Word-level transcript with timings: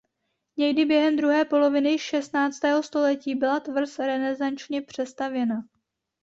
Někdy 0.57 0.85
během 0.85 1.15
druhé 1.17 1.45
poloviny 1.45 1.99
šestnáctého 1.99 2.83
století 2.83 3.35
byla 3.35 3.59
tvrz 3.59 3.99
renesančně 3.99 4.81
přestavěna. 4.81 5.55